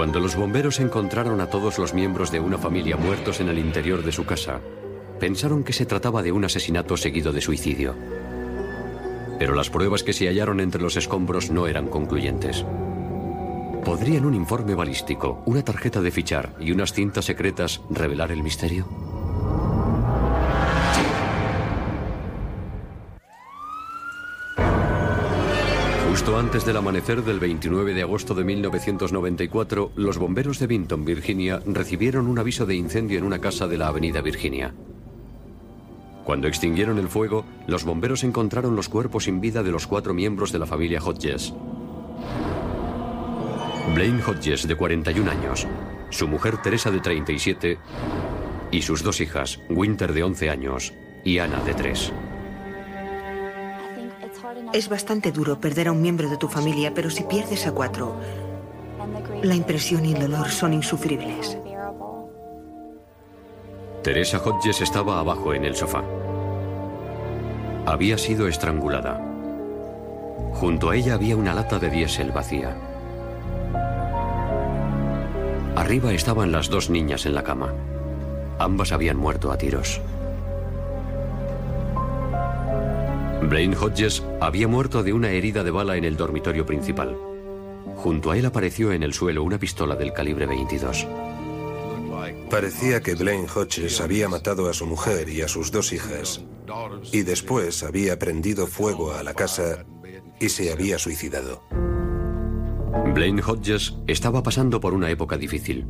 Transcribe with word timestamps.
Cuando 0.00 0.18
los 0.18 0.34
bomberos 0.34 0.80
encontraron 0.80 1.42
a 1.42 1.48
todos 1.48 1.78
los 1.78 1.92
miembros 1.92 2.30
de 2.32 2.40
una 2.40 2.56
familia 2.56 2.96
muertos 2.96 3.38
en 3.40 3.50
el 3.50 3.58
interior 3.58 4.02
de 4.02 4.12
su 4.12 4.24
casa, 4.24 4.58
pensaron 5.18 5.62
que 5.62 5.74
se 5.74 5.84
trataba 5.84 6.22
de 6.22 6.32
un 6.32 6.42
asesinato 6.42 6.96
seguido 6.96 7.32
de 7.32 7.42
suicidio. 7.42 7.94
Pero 9.38 9.54
las 9.54 9.68
pruebas 9.68 10.02
que 10.02 10.14
se 10.14 10.26
hallaron 10.26 10.60
entre 10.60 10.80
los 10.80 10.96
escombros 10.96 11.50
no 11.50 11.66
eran 11.66 11.86
concluyentes. 11.88 12.64
¿Podrían 13.84 14.24
un 14.24 14.34
informe 14.34 14.74
balístico, 14.74 15.42
una 15.44 15.62
tarjeta 15.62 16.00
de 16.00 16.10
fichar 16.10 16.54
y 16.58 16.72
unas 16.72 16.94
cintas 16.94 17.26
secretas 17.26 17.82
revelar 17.90 18.32
el 18.32 18.42
misterio? 18.42 19.09
Justo 26.20 26.36
antes 26.38 26.66
del 26.66 26.76
amanecer 26.76 27.24
del 27.24 27.40
29 27.40 27.94
de 27.94 28.02
agosto 28.02 28.34
de 28.34 28.44
1994, 28.44 29.92
los 29.96 30.18
bomberos 30.18 30.58
de 30.58 30.66
Vinton, 30.66 31.02
Virginia, 31.02 31.62
recibieron 31.64 32.26
un 32.26 32.38
aviso 32.38 32.66
de 32.66 32.74
incendio 32.74 33.16
en 33.16 33.24
una 33.24 33.38
casa 33.38 33.66
de 33.66 33.78
la 33.78 33.86
Avenida 33.86 34.20
Virginia. 34.20 34.74
Cuando 36.24 36.46
extinguieron 36.46 36.98
el 36.98 37.08
fuego, 37.08 37.46
los 37.66 37.84
bomberos 37.84 38.22
encontraron 38.22 38.76
los 38.76 38.90
cuerpos 38.90 39.24
sin 39.24 39.40
vida 39.40 39.62
de 39.62 39.70
los 39.70 39.86
cuatro 39.86 40.12
miembros 40.12 40.52
de 40.52 40.58
la 40.58 40.66
familia 40.66 41.00
Hodges. 41.02 41.54
Blaine 43.94 44.22
Hodges, 44.22 44.68
de 44.68 44.76
41 44.76 45.30
años, 45.30 45.66
su 46.10 46.28
mujer 46.28 46.58
Teresa, 46.58 46.90
de 46.90 47.00
37, 47.00 47.78
y 48.70 48.82
sus 48.82 49.02
dos 49.02 49.22
hijas, 49.22 49.58
Winter, 49.70 50.12
de 50.12 50.22
11 50.22 50.50
años, 50.50 50.92
y 51.24 51.38
Anna, 51.38 51.62
de 51.64 51.72
3. 51.72 52.12
Es 54.72 54.88
bastante 54.88 55.32
duro 55.32 55.60
perder 55.60 55.88
a 55.88 55.92
un 55.92 56.00
miembro 56.00 56.28
de 56.28 56.36
tu 56.36 56.48
familia, 56.48 56.92
pero 56.94 57.10
si 57.10 57.24
pierdes 57.24 57.66
a 57.66 57.72
cuatro, 57.72 58.14
la 59.42 59.54
impresión 59.54 60.04
y 60.06 60.12
el 60.12 60.20
dolor 60.20 60.48
son 60.48 60.72
insufribles. 60.72 61.58
Teresa 64.02 64.38
Hodges 64.38 64.80
estaba 64.80 65.18
abajo 65.18 65.54
en 65.54 65.64
el 65.64 65.74
sofá. 65.74 66.04
Había 67.84 68.16
sido 68.16 68.46
estrangulada. 68.46 69.20
Junto 70.52 70.90
a 70.90 70.96
ella 70.96 71.14
había 71.14 71.36
una 71.36 71.52
lata 71.52 71.78
de 71.78 71.90
diésel 71.90 72.30
vacía. 72.30 72.76
Arriba 75.74 76.12
estaban 76.12 76.52
las 76.52 76.68
dos 76.70 76.90
niñas 76.90 77.26
en 77.26 77.34
la 77.34 77.42
cama. 77.42 77.74
Ambas 78.58 78.92
habían 78.92 79.16
muerto 79.16 79.50
a 79.50 79.58
tiros. 79.58 80.00
Blaine 83.50 83.76
Hodges 83.76 84.22
había 84.40 84.68
muerto 84.68 85.02
de 85.02 85.12
una 85.12 85.30
herida 85.30 85.64
de 85.64 85.72
bala 85.72 85.96
en 85.96 86.04
el 86.04 86.16
dormitorio 86.16 86.64
principal. 86.64 87.16
Junto 87.96 88.30
a 88.30 88.38
él 88.38 88.46
apareció 88.46 88.92
en 88.92 89.02
el 89.02 89.12
suelo 89.12 89.42
una 89.42 89.58
pistola 89.58 89.96
del 89.96 90.12
calibre 90.12 90.46
22. 90.46 91.08
Parecía 92.48 93.00
que 93.00 93.16
Blaine 93.16 93.48
Hodges 93.52 94.00
había 94.00 94.28
matado 94.28 94.68
a 94.68 94.72
su 94.72 94.86
mujer 94.86 95.28
y 95.28 95.42
a 95.42 95.48
sus 95.48 95.72
dos 95.72 95.92
hijas 95.92 96.44
y 97.10 97.22
después 97.22 97.82
había 97.82 98.20
prendido 98.20 98.68
fuego 98.68 99.14
a 99.14 99.24
la 99.24 99.34
casa 99.34 99.84
y 100.38 100.48
se 100.48 100.70
había 100.70 101.00
suicidado. 101.00 101.64
Blaine 103.12 103.42
Hodges 103.42 103.96
estaba 104.06 104.44
pasando 104.44 104.80
por 104.80 104.94
una 104.94 105.10
época 105.10 105.36
difícil. 105.36 105.88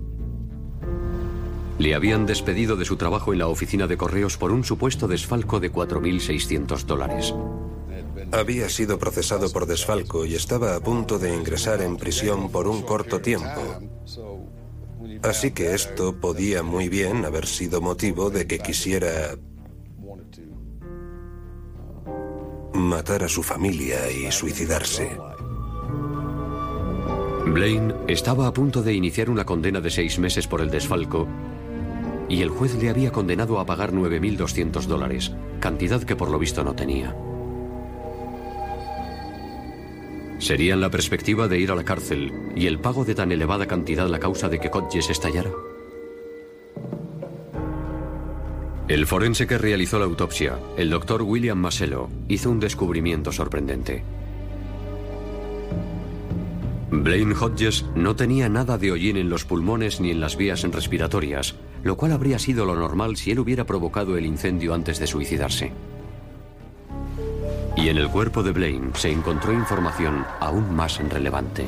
Le 1.81 1.95
habían 1.95 2.27
despedido 2.27 2.77
de 2.77 2.85
su 2.85 2.99
trabajo 2.99 3.33
en 3.33 3.39
la 3.39 3.49
oficina 3.49 3.87
de 3.87 3.97
correos 3.97 4.37
por 4.37 4.53
un 4.53 4.65
supuesto 4.65 5.09
desfalco 5.09 5.61
de 5.61 5.73
4.600 5.73 6.85
dólares. 6.85 7.35
Había 8.33 8.69
sido 8.69 8.99
procesado 8.99 9.51
por 9.51 9.65
desfalco 9.65 10.27
y 10.27 10.35
estaba 10.35 10.77
a 10.77 10.81
punto 10.81 11.19
de 11.19 11.35
ingresar 11.35 11.81
en 11.81 11.97
prisión 11.97 12.53
por 12.53 12.69
un 12.69 12.83
corto 12.83 13.23
tiempo. 13.23 13.81
Así 15.23 15.53
que 15.53 15.75
esto 15.75 16.21
podía 16.21 16.63
muy 16.63 16.91
bien 16.91 17.25
haber 17.25 17.47
sido 17.47 17.81
motivo 17.81 18.29
de 18.29 18.47
que 18.47 18.59
quisiera 18.59 19.39
matar 22.75 23.25
a 23.25 23.29
su 23.29 23.43
familia 23.43 24.11
y 24.11 24.31
suicidarse. 24.31 25.17
Blaine 27.47 27.95
estaba 28.07 28.47
a 28.47 28.53
punto 28.53 28.83
de 28.83 28.93
iniciar 28.93 29.31
una 29.31 29.47
condena 29.47 29.81
de 29.81 29.91
seis 29.91 30.19
meses 30.19 30.47
por 30.47 30.61
el 30.61 30.71
desfalco 30.71 31.27
y 32.31 32.43
el 32.43 32.49
juez 32.49 32.81
le 32.81 32.89
había 32.89 33.11
condenado 33.11 33.59
a 33.59 33.67
pagar 33.67 33.93
9.200 33.93 34.85
dólares, 34.85 35.33
cantidad 35.59 36.03
que 36.03 36.15
por 36.15 36.31
lo 36.31 36.39
visto 36.39 36.63
no 36.63 36.75
tenía. 36.75 37.15
¿Serían 40.39 40.81
la 40.81 40.91
perspectiva 40.91 41.49
de 41.49 41.59
ir 41.59 41.71
a 41.73 41.75
la 41.75 41.85
cárcel 41.85 42.33
y 42.55 42.67
el 42.67 42.79
pago 42.79 43.05
de 43.05 43.17
tan 43.17 43.33
elevada 43.33 43.67
cantidad 43.67 44.09
la 44.09 44.21
causa 44.21 44.49
de 44.49 44.61
que 44.61 44.71
Hodges 44.73 45.11
estallara? 45.11 45.51
El 48.89 49.07
forense 49.07 49.47
que 49.47 49.59
realizó 49.59 49.99
la 49.99 50.05
autopsia, 50.05 50.59
el 50.77 50.89
doctor 50.89 51.23
William 51.23 51.59
Masello, 51.59 52.09
hizo 52.29 52.51
un 52.51 52.61
descubrimiento 52.61 53.33
sorprendente. 53.33 54.03
Blaine 56.91 57.35
Hodges 57.35 57.85
no 57.95 58.17
tenía 58.17 58.49
nada 58.49 58.79
de 58.79 58.93
hollín 58.93 59.17
en 59.17 59.31
los 59.31 59.45
pulmones 59.45 60.01
ni 60.01 60.11
en 60.11 60.21
las 60.21 60.37
vías 60.37 60.63
respiratorias, 60.63 61.55
lo 61.83 61.97
cual 61.97 62.13
habría 62.13 62.39
sido 62.39 62.65
lo 62.65 62.77
normal 62.77 63.17
si 63.17 63.31
él 63.31 63.39
hubiera 63.39 63.65
provocado 63.65 64.17
el 64.17 64.27
incendio 64.27 64.75
antes 64.75 64.99
de 64.99 65.07
suicidarse. 65.07 65.73
Y 67.77 67.89
en 67.89 67.97
el 67.97 68.11
cuerpo 68.11 68.43
de 68.43 68.53
Blaine 68.53 68.91
se 68.95 69.11
encontró 69.11 69.53
información 69.53 70.25
aún 70.41 70.75
más 70.75 70.99
relevante. 70.99 71.67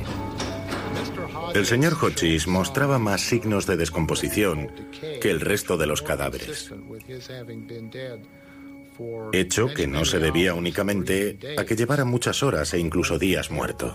El 1.54 1.66
señor 1.66 1.94
Hodges 1.94 2.46
mostraba 2.46 2.98
más 2.98 3.20
signos 3.20 3.66
de 3.66 3.76
descomposición 3.76 4.70
que 5.20 5.30
el 5.30 5.40
resto 5.40 5.76
de 5.76 5.86
los 5.86 6.02
cadáveres. 6.02 6.72
Hecho 9.32 9.68
que 9.68 9.86
no 9.86 10.04
se 10.04 10.18
debía 10.18 10.54
únicamente 10.54 11.38
a 11.56 11.64
que 11.64 11.76
llevara 11.76 12.04
muchas 12.04 12.42
horas 12.42 12.72
e 12.74 12.78
incluso 12.78 13.18
días 13.18 13.50
muerto. 13.50 13.94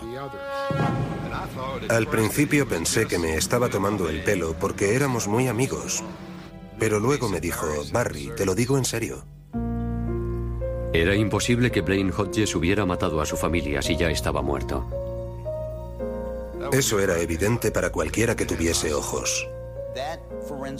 Al 1.88 2.06
principio 2.06 2.68
pensé 2.68 3.06
que 3.06 3.18
me 3.18 3.36
estaba 3.36 3.68
tomando 3.68 4.08
el 4.08 4.22
pelo 4.22 4.54
porque 4.58 4.94
éramos 4.94 5.28
muy 5.28 5.48
amigos. 5.48 6.02
Pero 6.78 7.00
luego 7.00 7.28
me 7.28 7.40
dijo, 7.40 7.66
Barry, 7.92 8.30
te 8.36 8.44
lo 8.44 8.54
digo 8.54 8.78
en 8.78 8.84
serio. 8.84 9.24
Era 10.92 11.14
imposible 11.14 11.70
que 11.70 11.82
Blaine 11.82 12.12
Hodges 12.16 12.54
hubiera 12.54 12.86
matado 12.86 13.20
a 13.20 13.26
su 13.26 13.36
familia 13.36 13.82
si 13.82 13.96
ya 13.96 14.10
estaba 14.10 14.42
muerto. 14.42 14.86
Eso 16.72 17.00
era 17.00 17.18
evidente 17.18 17.70
para 17.70 17.90
cualquiera 17.90 18.36
que 18.36 18.46
tuviese 18.46 18.92
ojos. 18.92 19.48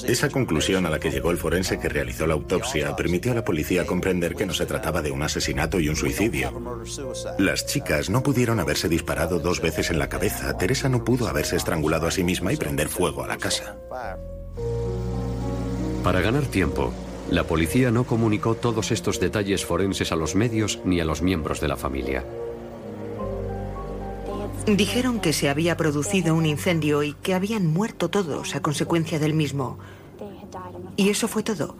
Esa 0.04 0.30
conclusión 0.30 0.86
a 0.86 0.90
la 0.90 0.98
que 0.98 1.10
llegó 1.10 1.30
el 1.30 1.38
forense 1.38 1.78
que 1.78 1.88
realizó 1.88 2.26
la 2.26 2.34
autopsia 2.34 2.96
permitió 2.96 3.32
a 3.32 3.34
la 3.34 3.44
policía 3.44 3.86
comprender 3.86 4.34
que 4.34 4.46
no 4.46 4.54
se 4.54 4.66
trataba 4.66 5.02
de 5.02 5.10
un 5.10 5.22
asesinato 5.22 5.80
y 5.80 5.88
un 5.88 5.96
suicidio. 5.96 6.52
Las 7.38 7.66
chicas 7.66 8.10
no 8.10 8.22
pudieron 8.22 8.60
haberse 8.60 8.88
disparado 8.88 9.38
dos 9.38 9.60
veces 9.60 9.90
en 9.90 9.98
la 9.98 10.08
cabeza. 10.08 10.56
Teresa 10.56 10.88
no 10.88 11.04
pudo 11.04 11.28
haberse 11.28 11.56
estrangulado 11.56 12.06
a 12.06 12.10
sí 12.10 12.24
misma 12.24 12.52
y 12.52 12.56
prender 12.56 12.88
fuego 12.88 13.24
a 13.24 13.28
la 13.28 13.36
casa. 13.36 13.76
Para 16.02 16.20
ganar 16.20 16.46
tiempo, 16.46 16.92
la 17.30 17.44
policía 17.44 17.90
no 17.90 18.04
comunicó 18.04 18.54
todos 18.54 18.90
estos 18.90 19.20
detalles 19.20 19.64
forenses 19.64 20.12
a 20.12 20.16
los 20.16 20.34
medios 20.34 20.80
ni 20.84 21.00
a 21.00 21.04
los 21.04 21.20
miembros 21.20 21.60
de 21.60 21.68
la 21.68 21.76
familia. 21.76 22.24
Dijeron 24.66 25.20
que 25.20 25.32
se 25.32 25.48
había 25.48 25.76
producido 25.76 26.34
un 26.34 26.46
incendio 26.46 27.02
y 27.02 27.14
que 27.14 27.34
habían 27.34 27.66
muerto 27.66 28.08
todos 28.08 28.54
a 28.54 28.60
consecuencia 28.60 29.18
del 29.18 29.34
mismo. 29.34 29.78
Y 30.96 31.08
eso 31.08 31.28
fue 31.28 31.42
todo. 31.42 31.74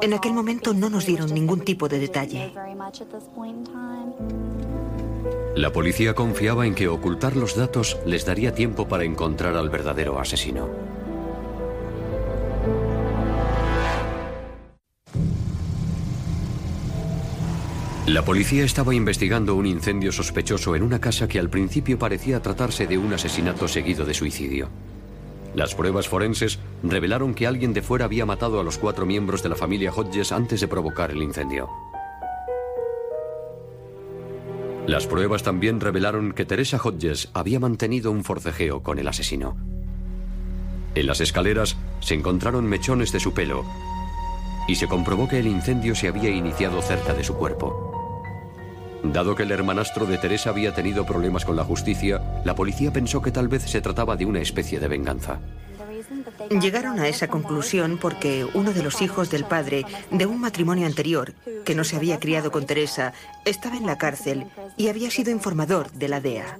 En 0.00 0.14
aquel 0.14 0.32
momento 0.32 0.72
no 0.74 0.88
nos 0.90 1.06
dieron 1.06 1.32
ningún 1.34 1.60
tipo 1.60 1.88
de 1.88 1.98
detalle. 1.98 2.52
La 5.56 5.72
policía 5.72 6.14
confiaba 6.14 6.66
en 6.66 6.74
que 6.74 6.88
ocultar 6.88 7.34
los 7.34 7.56
datos 7.56 7.98
les 8.04 8.26
daría 8.26 8.54
tiempo 8.54 8.86
para 8.86 9.04
encontrar 9.04 9.56
al 9.56 9.70
verdadero 9.70 10.20
asesino. 10.20 10.68
La 18.06 18.24
policía 18.24 18.64
estaba 18.64 18.94
investigando 18.94 19.56
un 19.56 19.66
incendio 19.66 20.12
sospechoso 20.12 20.76
en 20.76 20.84
una 20.84 21.00
casa 21.00 21.26
que 21.26 21.40
al 21.40 21.50
principio 21.50 21.98
parecía 21.98 22.40
tratarse 22.40 22.86
de 22.86 22.96
un 22.98 23.12
asesinato 23.12 23.66
seguido 23.66 24.04
de 24.04 24.14
suicidio. 24.14 24.68
Las 25.56 25.74
pruebas 25.74 26.06
forenses 26.06 26.60
revelaron 26.84 27.34
que 27.34 27.48
alguien 27.48 27.74
de 27.74 27.82
fuera 27.82 28.04
había 28.04 28.24
matado 28.24 28.60
a 28.60 28.62
los 28.62 28.78
cuatro 28.78 29.06
miembros 29.06 29.42
de 29.42 29.48
la 29.48 29.56
familia 29.56 29.90
Hodges 29.90 30.30
antes 30.30 30.60
de 30.60 30.68
provocar 30.68 31.10
el 31.10 31.20
incendio. 31.20 31.68
Las 34.86 35.08
pruebas 35.08 35.42
también 35.42 35.80
revelaron 35.80 36.32
que 36.32 36.44
Teresa 36.44 36.76
Hodges 36.76 37.30
había 37.34 37.58
mantenido 37.58 38.12
un 38.12 38.22
forcejeo 38.22 38.84
con 38.84 39.00
el 39.00 39.08
asesino. 39.08 39.56
En 40.94 41.06
las 41.08 41.20
escaleras 41.20 41.76
se 41.98 42.14
encontraron 42.14 42.66
mechones 42.66 43.10
de 43.10 43.18
su 43.18 43.34
pelo 43.34 43.64
y 44.68 44.76
se 44.76 44.86
comprobó 44.86 45.28
que 45.28 45.40
el 45.40 45.48
incendio 45.48 45.96
se 45.96 46.06
había 46.06 46.30
iniciado 46.30 46.80
cerca 46.82 47.12
de 47.12 47.24
su 47.24 47.34
cuerpo. 47.34 47.95
Dado 49.12 49.34
que 49.34 49.44
el 49.44 49.50
hermanastro 49.50 50.06
de 50.06 50.18
Teresa 50.18 50.50
había 50.50 50.74
tenido 50.74 51.04
problemas 51.06 51.44
con 51.44 51.56
la 51.56 51.64
justicia, 51.64 52.20
la 52.44 52.54
policía 52.54 52.92
pensó 52.92 53.22
que 53.22 53.30
tal 53.30 53.48
vez 53.48 53.62
se 53.62 53.80
trataba 53.80 54.16
de 54.16 54.26
una 54.26 54.40
especie 54.40 54.80
de 54.80 54.88
venganza. 54.88 55.40
Llegaron 56.50 57.00
a 57.00 57.08
esa 57.08 57.28
conclusión 57.28 57.98
porque 58.00 58.46
uno 58.54 58.72
de 58.72 58.82
los 58.82 59.02
hijos 59.02 59.30
del 59.30 59.44
padre 59.44 59.84
de 60.10 60.26
un 60.26 60.40
matrimonio 60.40 60.86
anterior, 60.86 61.34
que 61.64 61.74
no 61.74 61.84
se 61.84 61.96
había 61.96 62.20
criado 62.20 62.50
con 62.50 62.66
Teresa, 62.66 63.12
estaba 63.44 63.76
en 63.76 63.86
la 63.86 63.98
cárcel 63.98 64.46
y 64.76 64.88
había 64.88 65.10
sido 65.10 65.30
informador 65.30 65.90
de 65.92 66.08
la 66.08 66.20
DEA. 66.20 66.58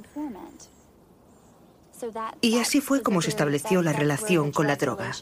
Y 2.40 2.58
así 2.58 2.80
fue 2.80 3.02
como 3.02 3.22
se 3.22 3.30
estableció 3.30 3.82
la 3.82 3.92
relación 3.92 4.52
con 4.52 4.66
la 4.66 4.76
droga. 4.76 5.12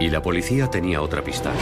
Y 0.00 0.10
la 0.10 0.22
policía 0.22 0.68
tenía 0.68 1.00
otra 1.02 1.22
pista. 1.22 1.52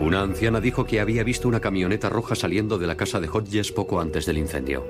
Una 0.00 0.20
anciana 0.20 0.60
dijo 0.60 0.84
que 0.84 1.00
había 1.00 1.24
visto 1.24 1.48
una 1.48 1.60
camioneta 1.60 2.08
roja 2.08 2.34
saliendo 2.34 2.78
de 2.78 2.86
la 2.86 2.96
casa 2.96 3.18
de 3.18 3.28
Hodges 3.28 3.72
poco 3.72 4.00
antes 4.00 4.26
del 4.26 4.38
incendio. 4.38 4.84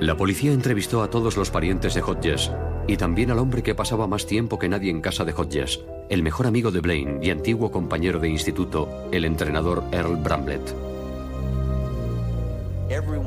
La 0.00 0.16
policía 0.16 0.52
entrevistó 0.52 1.02
a 1.02 1.10
todos 1.10 1.36
los 1.36 1.50
parientes 1.50 1.94
de 1.94 2.02
Hodges 2.02 2.50
y 2.86 2.96
también 2.96 3.30
al 3.30 3.38
hombre 3.38 3.62
que 3.62 3.74
pasaba 3.74 4.06
más 4.06 4.26
tiempo 4.26 4.58
que 4.58 4.68
nadie 4.68 4.90
en 4.90 5.02
casa 5.02 5.24
de 5.24 5.32
Hodges, 5.32 5.80
el 6.08 6.22
mejor 6.22 6.46
amigo 6.46 6.70
de 6.70 6.80
Blaine 6.80 7.18
y 7.20 7.30
antiguo 7.30 7.70
compañero 7.70 8.18
de 8.18 8.28
instituto, 8.28 8.88
el 9.12 9.24
entrenador 9.24 9.84
Earl 9.92 10.16
Bramblett. 10.16 10.74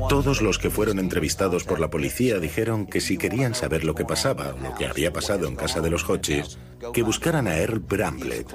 Todos 0.08 0.42
los 0.42 0.58
que 0.58 0.70
fueron 0.70 0.98
entrevistados 0.98 1.62
por 1.62 1.78
la 1.78 1.88
policía 1.88 2.40
dijeron 2.40 2.86
que 2.86 3.00
si 3.00 3.16
querían 3.16 3.54
saber 3.54 3.84
lo 3.84 3.94
que 3.94 4.04
pasaba, 4.04 4.56
lo 4.60 4.74
que 4.74 4.86
había 4.86 5.12
pasado 5.12 5.46
en 5.46 5.54
casa 5.54 5.80
de 5.80 5.90
los 5.90 6.08
Hodges, 6.08 6.58
que 6.92 7.02
buscaran 7.02 7.46
a 7.46 7.56
Earl 7.56 7.80
Bramblett. 7.80 8.52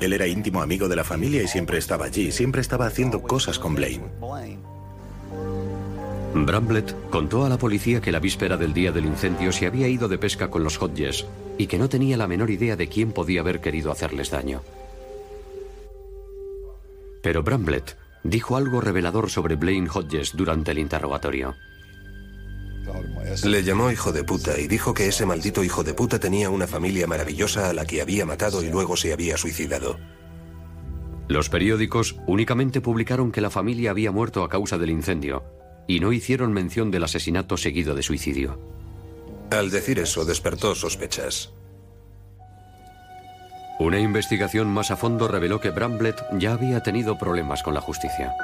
Él 0.00 0.12
era 0.12 0.26
íntimo 0.26 0.62
amigo 0.62 0.88
de 0.88 0.96
la 0.96 1.04
familia 1.04 1.42
y 1.42 1.48
siempre 1.48 1.78
estaba 1.78 2.06
allí, 2.06 2.32
siempre 2.32 2.60
estaba 2.60 2.86
haciendo 2.86 3.22
cosas 3.22 3.58
con 3.58 3.74
Blaine. 3.74 4.06
Bramblett 6.34 6.94
contó 7.10 7.44
a 7.44 7.48
la 7.48 7.58
policía 7.58 8.00
que 8.00 8.12
la 8.12 8.20
víspera 8.20 8.56
del 8.56 8.72
día 8.72 8.92
del 8.92 9.06
incendio 9.06 9.52
se 9.52 9.66
había 9.66 9.88
ido 9.88 10.08
de 10.08 10.18
pesca 10.18 10.50
con 10.50 10.62
los 10.62 10.80
Hodges 10.80 11.26
y 11.56 11.66
que 11.66 11.78
no 11.78 11.88
tenía 11.88 12.16
la 12.16 12.26
menor 12.26 12.50
idea 12.50 12.76
de 12.76 12.88
quién 12.88 13.12
podía 13.12 13.40
haber 13.40 13.60
querido 13.60 13.90
hacerles 13.90 14.30
daño. 14.30 14.62
Pero 17.22 17.42
Bramblett 17.42 17.96
dijo 18.22 18.56
algo 18.56 18.80
revelador 18.80 19.30
sobre 19.30 19.56
Blaine 19.56 19.88
Hodges 19.88 20.36
durante 20.36 20.70
el 20.72 20.78
interrogatorio. 20.78 21.54
Le 23.44 23.62
llamó 23.62 23.90
hijo 23.90 24.12
de 24.12 24.24
puta 24.24 24.58
y 24.58 24.66
dijo 24.66 24.94
que 24.94 25.08
ese 25.08 25.26
maldito 25.26 25.62
hijo 25.62 25.84
de 25.84 25.94
puta 25.94 26.18
tenía 26.18 26.50
una 26.50 26.66
familia 26.66 27.06
maravillosa 27.06 27.70
a 27.70 27.72
la 27.72 27.84
que 27.84 28.00
había 28.00 28.26
matado 28.26 28.62
y 28.62 28.70
luego 28.70 28.96
se 28.96 29.12
había 29.12 29.36
suicidado. 29.36 29.98
Los 31.28 31.50
periódicos 31.50 32.16
únicamente 32.26 32.80
publicaron 32.80 33.32
que 33.32 33.42
la 33.42 33.50
familia 33.50 33.90
había 33.90 34.12
muerto 34.12 34.42
a 34.42 34.48
causa 34.48 34.78
del 34.78 34.90
incendio 34.90 35.44
y 35.86 36.00
no 36.00 36.12
hicieron 36.12 36.52
mención 36.52 36.90
del 36.90 37.04
asesinato 37.04 37.56
seguido 37.56 37.94
de 37.94 38.02
suicidio. 38.02 38.58
Al 39.50 39.70
decir 39.70 39.98
eso 39.98 40.24
despertó 40.24 40.74
sospechas. 40.74 41.52
Una 43.78 44.00
investigación 44.00 44.68
más 44.68 44.90
a 44.90 44.96
fondo 44.96 45.28
reveló 45.28 45.60
que 45.60 45.70
Bramblett 45.70 46.20
ya 46.32 46.52
había 46.52 46.82
tenido 46.82 47.16
problemas 47.16 47.62
con 47.62 47.74
la 47.74 47.80
justicia. 47.80 48.34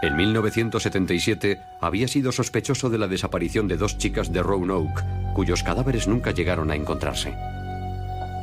En 0.00 0.14
1977 0.14 1.60
había 1.80 2.06
sido 2.06 2.30
sospechoso 2.30 2.88
de 2.88 2.98
la 2.98 3.08
desaparición 3.08 3.66
de 3.66 3.76
dos 3.76 3.98
chicas 3.98 4.32
de 4.32 4.44
Roanoke, 4.44 5.02
cuyos 5.34 5.64
cadáveres 5.64 6.06
nunca 6.06 6.30
llegaron 6.30 6.70
a 6.70 6.76
encontrarse. 6.76 7.34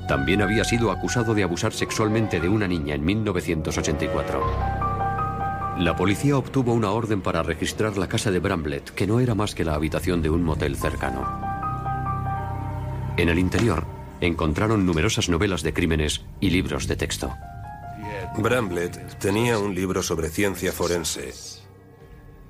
También 0.05 0.41
había 0.41 0.65
sido 0.65 0.91
acusado 0.91 1.33
de 1.33 1.43
abusar 1.43 1.71
sexualmente 1.71 2.41
de 2.41 2.49
una 2.49 2.67
niña 2.67 2.95
en 2.95 3.05
1984. 3.05 4.45
La 5.79 5.95
policía 5.95 6.37
obtuvo 6.37 6.73
una 6.73 6.91
orden 6.91 7.21
para 7.21 7.41
registrar 7.41 7.97
la 7.97 8.07
casa 8.07 8.31
de 8.31 8.39
Bramblett, 8.39 8.89
que 8.91 9.07
no 9.07 9.21
era 9.21 9.33
más 9.33 9.55
que 9.55 9.63
la 9.63 9.75
habitación 9.75 10.21
de 10.21 10.29
un 10.29 10.43
motel 10.43 10.75
cercano. 10.75 11.41
En 13.15 13.29
el 13.29 13.39
interior, 13.39 13.85
encontraron 14.19 14.85
numerosas 14.85 15.29
novelas 15.29 15.63
de 15.63 15.73
crímenes 15.73 16.25
y 16.41 16.49
libros 16.49 16.87
de 16.87 16.97
texto. 16.97 17.33
Bramblett 18.37 19.17
tenía 19.17 19.57
un 19.57 19.73
libro 19.73 20.03
sobre 20.03 20.29
ciencia 20.29 20.73
forense, 20.73 21.33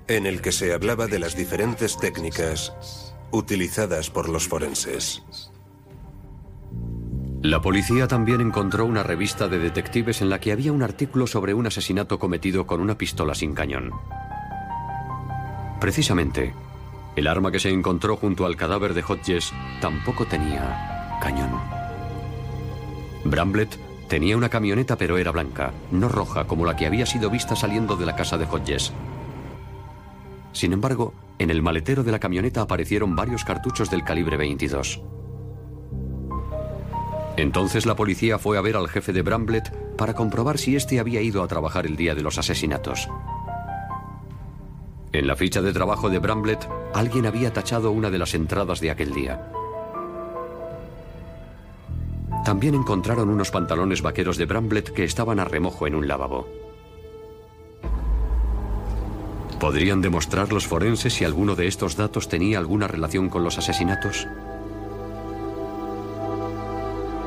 en 0.07 0.25
el 0.25 0.41
que 0.41 0.51
se 0.51 0.73
hablaba 0.73 1.05
de 1.05 1.19
las 1.19 1.35
diferentes 1.35 1.97
técnicas 1.97 3.13
utilizadas 3.31 4.09
por 4.09 4.27
los 4.27 4.47
forenses. 4.47 5.23
La 7.43 7.61
policía 7.61 8.07
también 8.07 8.41
encontró 8.41 8.85
una 8.85 9.03
revista 9.03 9.47
de 9.47 9.59
detectives 9.59 10.21
en 10.21 10.29
la 10.31 10.39
que 10.39 10.51
había 10.51 10.71
un 10.71 10.81
artículo 10.81 11.27
sobre 11.27 11.53
un 11.53 11.67
asesinato 11.67 12.17
cometido 12.17 12.65
con 12.65 12.81
una 12.81 12.97
pistola 12.97 13.35
sin 13.35 13.53
cañón. 13.53 13.91
Precisamente, 15.79 16.55
el 17.15 17.27
arma 17.27 17.51
que 17.51 17.59
se 17.59 17.69
encontró 17.69 18.17
junto 18.17 18.47
al 18.47 18.55
cadáver 18.55 18.95
de 18.95 19.03
Hodges 19.03 19.53
tampoco 19.81 20.25
tenía 20.25 21.19
cañón. 21.21 21.61
Bramblett 23.23 23.84
tenía 24.07 24.37
una 24.37 24.49
camioneta 24.49 24.97
pero 24.97 25.17
era 25.17 25.31
blanca, 25.31 25.73
no 25.91 26.09
roja 26.09 26.45
como 26.45 26.65
la 26.65 26.75
que 26.75 26.85
había 26.85 27.05
sido 27.05 27.29
vista 27.29 27.55
saliendo 27.55 27.95
de 27.95 28.05
la 28.05 28.15
casa 28.15 28.37
de 28.37 28.45
Hodges. 28.45 28.93
Sin 30.51 30.73
embargo, 30.73 31.13
en 31.37 31.49
el 31.49 31.61
maletero 31.61 32.03
de 32.03 32.11
la 32.11 32.19
camioneta 32.19 32.61
aparecieron 32.61 33.15
varios 33.15 33.43
cartuchos 33.43 33.89
del 33.89 34.03
calibre 34.03 34.37
22. 34.37 35.01
Entonces 37.37 37.85
la 37.85 37.95
policía 37.95 38.39
fue 38.39 38.57
a 38.57 38.61
ver 38.61 38.77
al 38.77 38.87
jefe 38.87 39.11
de 39.11 39.21
Bramblett 39.21 39.69
para 39.97 40.13
comprobar 40.13 40.57
si 40.57 40.75
éste 40.75 40.99
había 40.99 41.21
ido 41.21 41.43
a 41.43 41.47
trabajar 41.47 41.85
el 41.85 41.97
día 41.97 42.15
de 42.15 42.21
los 42.21 42.37
asesinatos. 42.37 43.09
En 45.11 45.27
la 45.27 45.35
ficha 45.35 45.61
de 45.61 45.73
trabajo 45.73 46.09
de 46.09 46.19
Bramblett, 46.19 46.67
alguien 46.93 47.25
había 47.25 47.51
tachado 47.51 47.91
una 47.91 48.09
de 48.09 48.17
las 48.17 48.33
entradas 48.33 48.79
de 48.79 48.91
aquel 48.91 49.13
día. 49.13 49.49
También 52.45 52.75
encontraron 52.75 53.29
unos 53.29 53.49
pantalones 53.49 54.03
vaqueros 54.03 54.37
de 54.37 54.45
Bramblett 54.45 54.91
que 54.91 55.03
estaban 55.03 55.39
a 55.39 55.45
remojo 55.45 55.87
en 55.87 55.95
un 55.95 56.07
lavabo. 56.07 56.47
¿Podrían 59.59 59.99
demostrar 59.99 60.53
los 60.53 60.67
forenses 60.67 61.11
si 61.15 61.25
alguno 61.25 61.55
de 61.55 61.65
estos 61.65 61.95
datos 61.95 62.29
tenía 62.29 62.59
alguna 62.59 62.87
relación 62.87 63.29
con 63.29 63.43
los 63.43 63.57
asesinatos? 63.57 64.27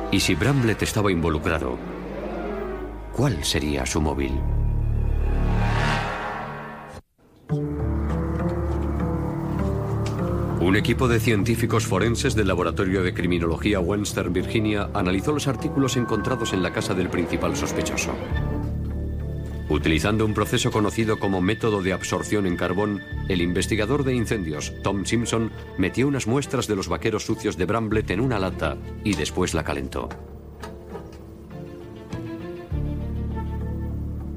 Y 0.09 0.21
si 0.21 0.35
Bramblett 0.35 0.83
estaba 0.83 1.11
involucrado, 1.11 1.77
¿cuál 3.11 3.43
sería 3.43 3.85
su 3.85 3.99
móvil? 3.99 4.39
Un 10.69 10.75
equipo 10.75 11.07
de 11.07 11.19
científicos 11.19 11.87
forenses 11.87 12.35
del 12.35 12.47
Laboratorio 12.47 13.01
de 13.01 13.11
Criminología 13.11 13.79
Western 13.79 14.31
Virginia 14.31 14.91
analizó 14.93 15.31
los 15.31 15.47
artículos 15.47 15.97
encontrados 15.97 16.53
en 16.53 16.61
la 16.61 16.71
casa 16.71 16.93
del 16.93 17.09
principal 17.09 17.57
sospechoso. 17.57 18.11
Utilizando 19.67 20.23
un 20.27 20.35
proceso 20.35 20.69
conocido 20.69 21.17
como 21.17 21.41
método 21.41 21.81
de 21.81 21.91
absorción 21.91 22.45
en 22.45 22.55
carbón, 22.55 23.01
el 23.29 23.41
investigador 23.41 24.03
de 24.03 24.13
incendios, 24.13 24.71
Tom 24.83 25.05
Simpson, 25.05 25.51
metió 25.79 26.07
unas 26.07 26.27
muestras 26.27 26.67
de 26.67 26.75
los 26.75 26.87
vaqueros 26.87 27.25
sucios 27.25 27.57
de 27.57 27.65
Bramblett 27.65 28.11
en 28.11 28.19
una 28.19 28.37
lata 28.37 28.77
y 29.03 29.15
después 29.15 29.55
la 29.55 29.63
calentó. 29.63 30.07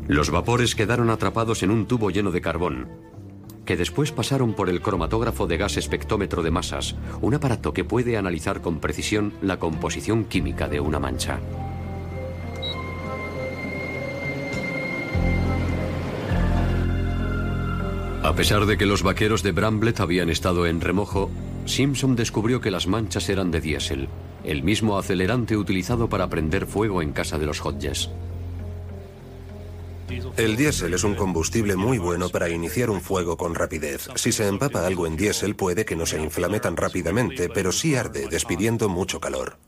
Los 0.09 0.31
vapores 0.31 0.75
quedaron 0.75 1.11
atrapados 1.11 1.63
en 1.63 1.71
un 1.71 1.85
tubo 1.87 2.11
lleno 2.11 2.31
de 2.31 2.41
carbón, 2.41 3.12
que 3.65 3.77
después 3.77 4.13
pasaron 4.13 4.55
por 4.55 4.69
el 4.69 4.81
cromatógrafo 4.81 5.47
de 5.47 5.57
gas 5.57 5.77
espectrómetro 5.77 6.43
de 6.43 6.51
masas, 6.51 6.95
un 7.21 7.35
aparato 7.35 7.73
que 7.73 7.85
puede 7.85 8.17
analizar 8.17 8.61
con 8.61 8.81
precisión 8.81 9.33
la 9.41 9.59
composición 9.59 10.25
química 10.25 10.69
de 10.69 10.81
una 10.81 10.99
mancha. 10.99 11.41
A 18.23 18.35
pesar 18.35 18.67
de 18.67 18.79
que 18.79 18.87
los 18.87 19.03
vaqueros 19.03 19.43
de 19.43 19.51
Bramblett 19.51 19.99
habían 19.99 20.31
estado 20.31 20.67
en 20.67 20.81
remojo, 20.81 21.29
Simpson 21.65 22.15
descubrió 22.15 22.61
que 22.61 22.71
las 22.71 22.87
manchas 22.87 23.29
eran 23.29 23.51
de 23.51 23.61
diésel, 23.61 24.09
el 24.45 24.63
mismo 24.63 24.97
acelerante 24.97 25.57
utilizado 25.57 26.09
para 26.09 26.29
prender 26.29 26.67
fuego 26.67 27.03
en 27.03 27.13
casa 27.13 27.39
de 27.39 27.47
los 27.47 27.61
Hodges. 27.65 28.11
El 30.37 30.57
diésel 30.57 30.95
es 30.95 31.05
un 31.05 31.15
combustible 31.15 31.77
muy 31.77 31.99
bueno 31.99 32.29
para 32.29 32.49
iniciar 32.49 32.91
un 32.91 33.01
fuego 33.01 33.37
con 33.37 33.55
rapidez. 33.55 34.09
Si 34.15 34.33
se 34.33 34.47
empapa 34.47 34.87
algo 34.87 35.07
en 35.07 35.17
diésel 35.17 35.55
puede 35.55 35.85
que 35.85 35.97
no 35.97 36.07
se 36.07 36.21
inflame 36.21 36.61
tan 36.61 36.77
rápidamente, 36.77 37.49
pero 37.49 37.73
sí 37.73 37.95
arde, 37.95 38.29
despidiendo 38.29 38.89
mucho 38.89 39.21
calor. 39.21 39.59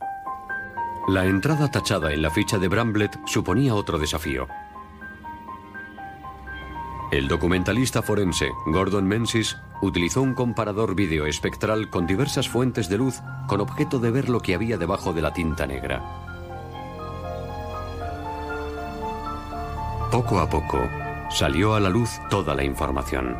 La 1.06 1.26
entrada 1.26 1.70
tachada 1.70 2.12
en 2.12 2.22
la 2.22 2.30
ficha 2.30 2.58
de 2.58 2.68
Bramblett 2.68 3.18
suponía 3.26 3.74
otro 3.74 3.98
desafío. 3.98 4.48
El 7.12 7.28
documentalista 7.28 8.02
forense 8.02 8.48
Gordon 8.66 9.06
Menzies 9.06 9.56
utilizó 9.82 10.22
un 10.22 10.34
comparador 10.34 10.94
vídeo 10.94 11.26
espectral 11.26 11.90
con 11.90 12.06
diversas 12.06 12.48
fuentes 12.48 12.88
de 12.88 12.98
luz 12.98 13.20
con 13.46 13.60
objeto 13.60 13.98
de 13.98 14.10
ver 14.10 14.28
lo 14.28 14.40
que 14.40 14.54
había 14.54 14.78
debajo 14.78 15.12
de 15.12 15.22
la 15.22 15.32
tinta 15.32 15.66
negra. 15.66 16.33
Poco 20.10 20.38
a 20.38 20.48
poco, 20.48 20.78
salió 21.30 21.74
a 21.74 21.80
la 21.80 21.88
luz 21.88 22.20
toda 22.30 22.54
la 22.54 22.64
información. 22.64 23.36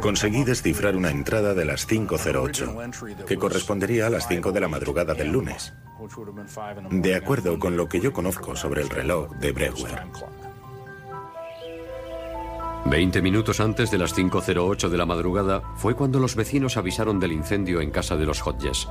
Conseguí 0.00 0.44
descifrar 0.44 0.96
una 0.96 1.10
entrada 1.10 1.54
de 1.54 1.64
las 1.64 1.88
5.08, 1.88 3.24
que 3.24 3.36
correspondería 3.36 4.06
a 4.06 4.10
las 4.10 4.28
5 4.28 4.52
de 4.52 4.60
la 4.60 4.68
madrugada 4.68 5.14
del 5.14 5.32
lunes, 5.32 5.74
de 6.90 7.14
acuerdo 7.16 7.58
con 7.58 7.76
lo 7.76 7.88
que 7.88 8.00
yo 8.00 8.12
conozco 8.12 8.54
sobre 8.54 8.82
el 8.82 8.90
reloj 8.90 9.30
de 9.36 9.52
Brewer. 9.52 10.02
Veinte 12.84 13.20
minutos 13.20 13.58
antes 13.58 13.90
de 13.90 13.98
las 13.98 14.16
5.08 14.16 14.88
de 14.88 14.96
la 14.96 15.06
madrugada 15.06 15.60
fue 15.74 15.96
cuando 15.96 16.20
los 16.20 16.36
vecinos 16.36 16.76
avisaron 16.76 17.18
del 17.18 17.32
incendio 17.32 17.80
en 17.80 17.90
casa 17.90 18.16
de 18.16 18.26
los 18.26 18.46
Hodges. 18.46 18.88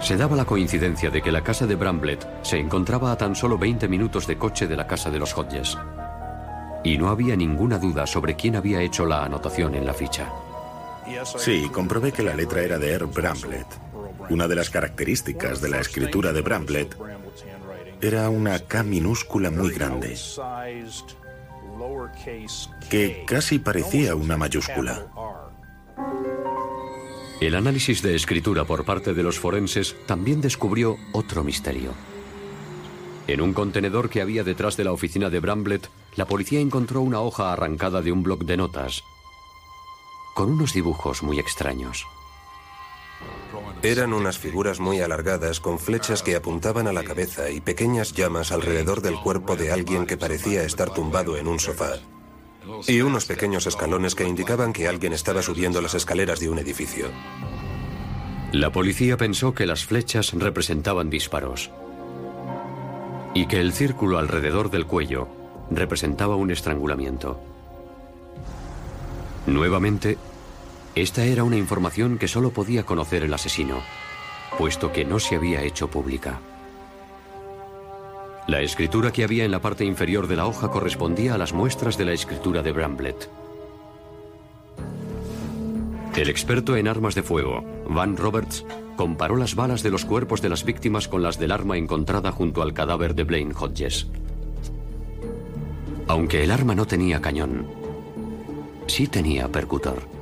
Se 0.00 0.16
daba 0.16 0.36
la 0.36 0.44
coincidencia 0.44 1.10
de 1.10 1.20
que 1.20 1.32
la 1.32 1.42
casa 1.42 1.66
de 1.66 1.74
Bramblett 1.74 2.26
se 2.42 2.58
encontraba 2.58 3.12
a 3.12 3.18
tan 3.18 3.34
solo 3.34 3.58
20 3.58 3.88
minutos 3.88 4.26
de 4.26 4.38
coche 4.38 4.66
de 4.66 4.76
la 4.76 4.86
casa 4.86 5.10
de 5.10 5.18
los 5.18 5.36
Hodges. 5.36 5.76
Y 6.84 6.98
no 6.98 7.08
había 7.08 7.34
ninguna 7.36 7.78
duda 7.78 8.06
sobre 8.06 8.36
quién 8.36 8.56
había 8.56 8.80
hecho 8.80 9.06
la 9.06 9.24
anotación 9.24 9.74
en 9.74 9.86
la 9.86 9.94
ficha. 9.94 10.30
Sí, 11.38 11.68
comprobé 11.72 12.12
que 12.12 12.22
la 12.22 12.34
letra 12.34 12.62
era 12.62 12.78
de 12.78 12.92
Herb 12.92 13.12
Bramblett. 13.12 13.66
Una 14.30 14.48
de 14.48 14.54
las 14.54 14.70
características 14.70 15.60
de 15.60 15.68
la 15.68 15.80
escritura 15.80 16.32
de 16.32 16.42
Bramblett 16.42 16.96
era 18.00 18.28
una 18.28 18.58
K 18.58 18.82
minúscula 18.82 19.50
muy 19.50 19.72
grande, 19.72 20.16
que 22.90 23.24
casi 23.26 23.58
parecía 23.58 24.14
una 24.14 24.36
mayúscula. 24.36 25.06
El 27.38 27.54
análisis 27.54 28.00
de 28.00 28.14
escritura 28.14 28.64
por 28.64 28.86
parte 28.86 29.12
de 29.12 29.22
los 29.22 29.38
forenses 29.38 29.94
también 30.06 30.40
descubrió 30.40 30.96
otro 31.12 31.44
misterio. 31.44 31.92
En 33.26 33.42
un 33.42 33.52
contenedor 33.52 34.08
que 34.08 34.22
había 34.22 34.42
detrás 34.42 34.78
de 34.78 34.84
la 34.84 34.92
oficina 34.92 35.28
de 35.28 35.40
Bramblett, 35.40 35.90
la 36.14 36.26
policía 36.26 36.60
encontró 36.60 37.02
una 37.02 37.20
hoja 37.20 37.52
arrancada 37.52 38.00
de 38.00 38.10
un 38.10 38.22
bloc 38.22 38.44
de 38.44 38.56
notas, 38.56 39.02
con 40.34 40.52
unos 40.52 40.72
dibujos 40.72 41.22
muy 41.22 41.38
extraños. 41.38 42.06
Eran 43.82 44.14
unas 44.14 44.38
figuras 44.38 44.80
muy 44.80 45.00
alargadas 45.00 45.60
con 45.60 45.78
flechas 45.78 46.22
que 46.22 46.36
apuntaban 46.36 46.86
a 46.86 46.92
la 46.92 47.04
cabeza 47.04 47.50
y 47.50 47.60
pequeñas 47.60 48.14
llamas 48.14 48.50
alrededor 48.50 49.02
del 49.02 49.16
cuerpo 49.16 49.56
de 49.56 49.72
alguien 49.72 50.06
que 50.06 50.16
parecía 50.16 50.62
estar 50.62 50.92
tumbado 50.92 51.36
en 51.36 51.48
un 51.48 51.60
sofá. 51.60 52.00
Y 52.86 53.00
unos 53.00 53.24
pequeños 53.26 53.66
escalones 53.66 54.14
que 54.14 54.26
indicaban 54.26 54.72
que 54.72 54.88
alguien 54.88 55.12
estaba 55.12 55.42
subiendo 55.42 55.80
las 55.80 55.94
escaleras 55.94 56.40
de 56.40 56.48
un 56.48 56.58
edificio. 56.58 57.08
La 58.52 58.70
policía 58.70 59.16
pensó 59.16 59.54
que 59.54 59.66
las 59.66 59.84
flechas 59.84 60.32
representaban 60.32 61.10
disparos 61.10 61.70
y 63.34 63.46
que 63.46 63.60
el 63.60 63.72
círculo 63.72 64.18
alrededor 64.18 64.70
del 64.70 64.86
cuello 64.86 65.28
representaba 65.70 66.36
un 66.36 66.50
estrangulamiento. 66.50 67.38
Nuevamente, 69.46 70.16
esta 70.94 71.24
era 71.24 71.44
una 71.44 71.56
información 71.56 72.18
que 72.18 72.28
solo 72.28 72.50
podía 72.50 72.84
conocer 72.84 73.22
el 73.24 73.34
asesino, 73.34 73.82
puesto 74.58 74.92
que 74.92 75.04
no 75.04 75.18
se 75.18 75.36
había 75.36 75.62
hecho 75.62 75.88
pública. 75.88 76.40
La 78.46 78.60
escritura 78.60 79.10
que 79.12 79.24
había 79.24 79.44
en 79.44 79.50
la 79.50 79.60
parte 79.60 79.84
inferior 79.84 80.28
de 80.28 80.36
la 80.36 80.46
hoja 80.46 80.70
correspondía 80.70 81.34
a 81.34 81.38
las 81.38 81.52
muestras 81.52 81.98
de 81.98 82.04
la 82.04 82.12
escritura 82.12 82.62
de 82.62 82.70
Bramblett. 82.70 83.28
El 86.16 86.30
experto 86.30 86.76
en 86.76 86.86
armas 86.86 87.16
de 87.16 87.24
fuego, 87.24 87.64
Van 87.90 88.16
Roberts, 88.16 88.64
comparó 88.96 89.36
las 89.36 89.56
balas 89.56 89.82
de 89.82 89.90
los 89.90 90.04
cuerpos 90.04 90.42
de 90.42 90.48
las 90.48 90.64
víctimas 90.64 91.08
con 91.08 91.24
las 91.24 91.40
del 91.40 91.50
arma 91.50 91.76
encontrada 91.76 92.30
junto 92.30 92.62
al 92.62 92.72
cadáver 92.72 93.16
de 93.16 93.24
Blaine 93.24 93.52
Hodges. 93.52 94.06
Aunque 96.06 96.44
el 96.44 96.52
arma 96.52 96.76
no 96.76 96.86
tenía 96.86 97.20
cañón, 97.20 97.66
sí 98.86 99.08
tenía 99.08 99.48
percutor. 99.48 100.15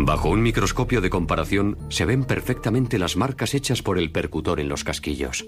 Bajo 0.00 0.30
un 0.30 0.42
microscopio 0.42 1.00
de 1.00 1.10
comparación 1.10 1.76
se 1.88 2.04
ven 2.04 2.24
perfectamente 2.24 2.98
las 2.98 3.16
marcas 3.16 3.54
hechas 3.54 3.82
por 3.82 3.98
el 3.98 4.12
percutor 4.12 4.60
en 4.60 4.68
los 4.68 4.84
casquillos. 4.84 5.46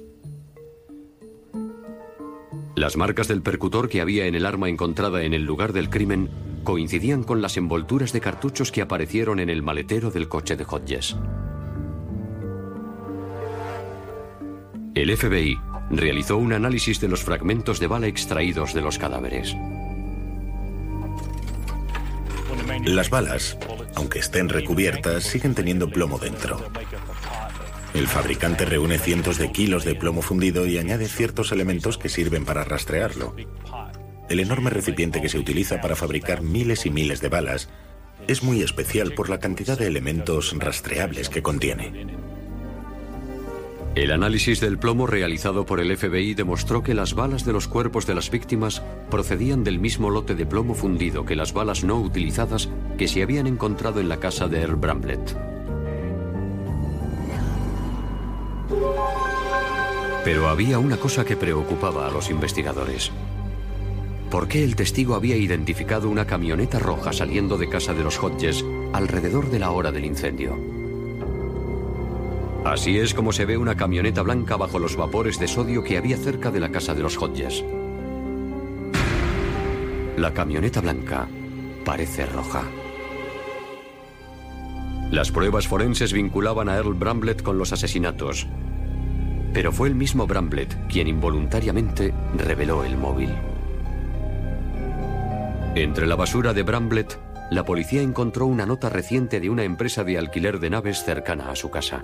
Las 2.75 2.97
marcas 2.97 3.29
del 3.29 3.43
percutor 3.43 3.89
que 3.89 4.01
había 4.01 4.27
en 4.27 4.35
el 4.35 4.47
arma 4.47 4.69
encontrada 4.69 5.23
en 5.23 5.35
el 5.35 5.45
lugar 5.45 5.73
del 5.73 5.89
crimen 5.89 6.31
coincidían 6.65 7.23
con 7.23 7.43
las 7.43 7.57
envolturas 7.57 8.13
de 8.13 8.21
cartuchos 8.21 8.73
que 8.73 8.83
aparecieron 8.83 9.39
en 9.39 9.51
el 9.51 9.63
maletero 9.63 10.11
del 10.11 10.29
coche 10.29 10.57
de 10.57 10.65
Hodges. 10.65 11.17
El 14.95 15.17
FBI 15.17 15.59
realizó 15.91 16.37
un 16.37 16.53
análisis 16.53 17.01
de 17.01 17.09
los 17.09 17.23
fragmentos 17.23 17.79
de 17.79 17.87
bala 17.87 18.09
extraídos 18.09 18.75
de 18.75 18.81
los 18.81 18.99
cadáveres. 18.99 19.57
Las 22.85 23.11
balas, 23.11 23.59
aunque 23.95 24.19
estén 24.19 24.49
recubiertas, 24.49 25.25
siguen 25.25 25.55
teniendo 25.55 25.91
plomo 25.91 26.19
dentro. 26.19 26.71
El 27.93 28.07
fabricante 28.07 28.65
reúne 28.65 28.99
cientos 28.99 29.39
de 29.39 29.51
kilos 29.51 29.85
de 29.85 29.95
plomo 29.95 30.23
fundido 30.23 30.67
y 30.67 30.79
añade 30.79 31.09
ciertos 31.09 31.53
elementos 31.53 31.99
que 31.99 32.09
sirven 32.09 32.45
para 32.45 32.65
rastrearlo. 32.65 33.35
El 34.29 34.41
enorme 34.41 34.71
recipiente 34.71 35.21
que 35.21 35.29
se 35.29 35.39
utiliza 35.39 35.81
para 35.81 35.97
fabricar 35.97 36.43
miles 36.43 36.87
y 36.87 36.91
miles 36.91 37.21
de 37.21 37.29
balas 37.29 37.69
es 38.29 38.43
muy 38.43 38.63
especial 38.63 39.13
por 39.15 39.29
la 39.29 39.41
cantidad 39.41 39.77
de 39.77 39.89
elementos 39.89 40.55
rastreables 40.57 41.29
que 41.29 41.43
contiene. 41.43 42.07
El 43.97 44.13
análisis 44.13 44.61
del 44.61 44.79
plomo 44.79 45.09
realizado 45.09 45.67
por 45.67 45.81
el 45.81 45.97
FBI 45.97 46.35
demostró 46.35 46.83
que 46.83 46.95
las 46.95 47.15
balas 47.15 47.45
de 47.45 47.53
los 47.53 47.67
cuerpos 47.67 48.07
de 48.07 48.15
las 48.15 48.31
víctimas 48.31 48.83
procedían 49.11 49.65
del 49.65 49.81
mismo 49.81 50.11
lote 50.11 50.37
de 50.37 50.47
plomo 50.47 50.75
fundido 50.75 51.25
que 51.25 51.35
las 51.35 51.53
balas 51.53 51.83
no 51.83 52.01
utilizadas 52.01 52.69
que 52.97 53.09
se 53.09 53.23
habían 53.23 53.49
encontrado 53.49 54.01
en 54.01 54.09
la 54.09 54.21
casa 54.21 54.47
de 54.47 54.61
Earl 54.61 54.77
Bramblett. 54.77 55.37
Pero 60.25 60.49
había 60.49 60.79
una 60.79 60.97
cosa 60.97 61.25
que 61.25 61.37
preocupaba 61.37 62.07
a 62.07 62.11
los 62.13 62.31
investigadores. 62.31 63.11
¿Por 64.31 64.47
qué 64.47 64.63
el 64.63 64.77
testigo 64.77 65.17
había 65.17 65.37
identificado 65.37 66.09
una 66.09 66.27
camioneta 66.27 66.79
roja 66.79 67.13
saliendo 67.13 67.59
de 67.59 67.69
casa 67.69 67.93
de 67.93 68.05
los 68.05 68.23
Hodges 68.23 68.65
alrededor 68.93 69.51
de 69.51 69.59
la 69.59 69.73
hora 69.73 69.91
del 69.91 70.05
incendio? 70.05 70.80
Así 72.65 72.99
es 72.99 73.15
como 73.15 73.33
se 73.33 73.47
ve 73.47 73.57
una 73.57 73.75
camioneta 73.75 74.23
blanca 74.23 74.57
bajo 74.57 74.79
los 74.79 74.97
vapores 74.97 75.39
de 75.39 75.49
sodio 75.49 75.83
que 75.83 75.97
había 75.97 76.17
cerca 76.17 76.51
de 76.51 76.61
la 76.61 76.71
casa 76.71 76.95
de 76.95 77.03
los 77.03 77.17
Hodges. 77.17 77.65
La 80.17 80.35
camioneta 80.35 80.81
blanca 80.81 81.27
parece 81.85 82.27
roja. 82.27 82.65
Las 85.11 85.33
pruebas 85.33 85.67
forenses 85.67 86.13
vinculaban 86.13 86.69
a 86.69 86.77
Earl 86.77 86.95
Bramblett 86.95 87.43
con 87.43 87.57
los 87.57 87.73
asesinatos, 87.73 88.47
pero 89.55 89.73
fue 89.73 89.89
el 89.89 89.95
mismo 89.95 90.27
Bramblett 90.27 90.87
quien 90.87 91.09
involuntariamente 91.09 92.13
reveló 92.37 92.85
el 92.85 92.97
móvil. 92.97 93.31
Entre 95.75 96.07
la 96.07 96.15
basura 96.15 96.53
de 96.53 96.63
Bramblett 96.63 97.19
la 97.51 97.65
policía 97.65 98.01
encontró 98.01 98.47
una 98.47 98.65
nota 98.65 98.89
reciente 98.89 99.41
de 99.41 99.51
una 99.51 99.65
empresa 99.65 100.05
de 100.05 100.17
alquiler 100.17 100.61
de 100.61 100.71
naves 100.71 101.03
cercana 101.03 101.51
a 101.51 101.57
su 101.57 101.71
casa. 101.71 102.01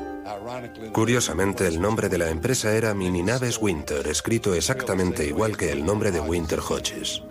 Curiosamente, 0.93 1.67
el 1.69 1.81
nombre 1.81 2.09
de 2.09 2.19
la 2.19 2.31
empresa 2.31 2.75
era 2.75 2.95
Mini 2.95 3.23
Naves 3.23 3.59
Winter, 3.61 4.07
escrito 4.09 4.55
exactamente 4.55 5.25
igual 5.25 5.57
que 5.57 5.71
el 5.71 5.85
nombre 5.85 6.11
de 6.11 6.21
Winter 6.21 6.59
Hodges. 6.59 7.23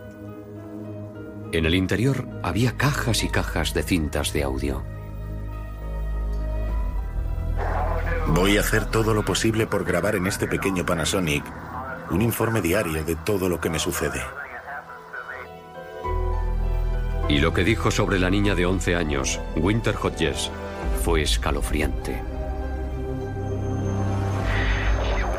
En 1.51 1.65
el 1.65 1.75
interior 1.75 2.27
había 2.41 2.77
cajas 2.77 3.23
y 3.23 3.29
cajas 3.29 3.73
de 3.73 3.83
cintas 3.83 4.31
de 4.31 4.43
audio. 4.43 4.83
Voy 8.27 8.57
a 8.57 8.61
hacer 8.61 8.85
todo 8.85 9.13
lo 9.13 9.23
posible 9.23 9.67
por 9.67 9.83
grabar 9.83 10.15
en 10.15 10.27
este 10.27 10.47
pequeño 10.47 10.85
Panasonic 10.85 11.43
un 12.11 12.21
informe 12.21 12.61
diario 12.61 13.03
de 13.03 13.15
todo 13.15 13.49
lo 13.49 13.59
que 13.59 13.69
me 13.69 13.79
sucede. 13.79 14.21
Y 17.27 17.39
lo 17.39 17.53
que 17.53 17.63
dijo 17.63 17.89
sobre 17.89 18.19
la 18.19 18.29
niña 18.29 18.53
de 18.53 18.65
11 18.65 18.95
años, 18.95 19.39
Winter 19.55 19.95
Hodges, 19.95 20.51
fue 21.03 21.23
escalofriante. 21.23 22.21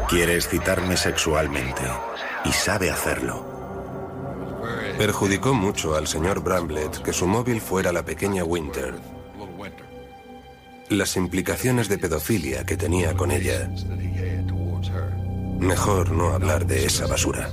Quiere 0.09 0.35
excitarme 0.35 0.97
sexualmente 0.97 1.83
y 2.45 2.53
sabe 2.53 2.91
hacerlo. 2.91 3.45
Perjudicó 4.99 5.55
mucho 5.55 5.95
al 5.95 6.07
señor 6.07 6.43
Bramblett 6.43 7.03
que 7.03 7.13
su 7.13 7.27
móvil 7.27 7.61
fuera 7.61 7.93
la 7.93 8.05
pequeña 8.05 8.45
Winter. 8.45 8.95
Las 10.89 11.17
implicaciones 11.17 11.89
de 11.89 11.99
pedofilia 11.99 12.65
que 12.65 12.77
tenía 12.77 13.15
con 13.15 13.31
ella. 13.31 13.69
Mejor 15.59 16.11
no 16.11 16.33
hablar 16.33 16.67
de 16.67 16.87
esa 16.87 17.07
basura. 17.07 17.51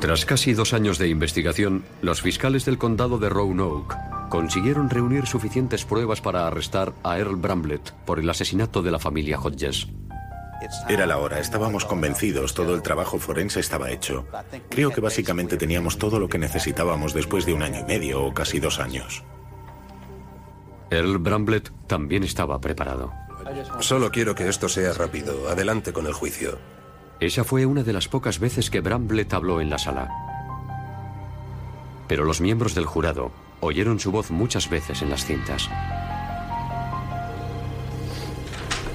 Tras 0.00 0.24
casi 0.24 0.54
dos 0.54 0.74
años 0.74 0.98
de 0.98 1.08
investigación, 1.08 1.84
los 2.02 2.22
fiscales 2.22 2.64
del 2.64 2.78
condado 2.78 3.18
de 3.18 3.28
Roanoke 3.28 3.96
consiguieron 4.28 4.90
reunir 4.90 5.26
suficientes 5.26 5.84
pruebas 5.84 6.20
para 6.20 6.46
arrestar 6.46 6.92
a 7.02 7.18
Earl 7.18 7.36
Bramblett 7.36 7.92
por 8.04 8.20
el 8.20 8.30
asesinato 8.30 8.82
de 8.82 8.92
la 8.92 8.98
familia 8.98 9.40
Hodges. 9.40 9.88
Era 10.88 11.06
la 11.06 11.18
hora, 11.18 11.40
estábamos 11.40 11.84
convencidos, 11.84 12.54
todo 12.54 12.74
el 12.74 12.82
trabajo 12.82 13.18
forense 13.18 13.60
estaba 13.60 13.90
hecho. 13.90 14.26
Creo 14.70 14.90
que 14.90 15.00
básicamente 15.00 15.56
teníamos 15.56 15.98
todo 15.98 16.20
lo 16.20 16.28
que 16.28 16.38
necesitábamos 16.38 17.12
después 17.14 17.46
de 17.46 17.54
un 17.54 17.62
año 17.62 17.80
y 17.80 17.84
medio 17.84 18.24
o 18.24 18.34
casi 18.34 18.60
dos 18.60 18.78
años. 18.80 19.24
Earl 20.90 21.18
Bramblett 21.18 21.70
también 21.86 22.24
estaba 22.24 22.60
preparado. 22.60 23.12
Solo 23.80 24.10
quiero 24.10 24.34
que 24.34 24.48
esto 24.48 24.68
sea 24.68 24.92
rápido. 24.92 25.48
Adelante 25.48 25.92
con 25.92 26.06
el 26.06 26.12
juicio. 26.12 26.58
Esa 27.20 27.42
fue 27.42 27.66
una 27.66 27.82
de 27.82 27.92
las 27.92 28.06
pocas 28.06 28.38
veces 28.38 28.70
que 28.70 28.80
Bramblett 28.80 29.32
habló 29.34 29.60
en 29.60 29.70
la 29.70 29.78
sala. 29.78 30.08
Pero 32.06 32.24
los 32.24 32.40
miembros 32.40 32.74
del 32.74 32.86
jurado 32.86 33.32
oyeron 33.60 33.98
su 33.98 34.12
voz 34.12 34.30
muchas 34.30 34.70
veces 34.70 35.02
en 35.02 35.10
las 35.10 35.24
cintas. 35.24 35.68